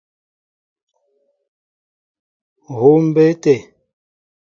Huu 2.67 2.95
mbé 3.07 3.25
te. 3.43 3.53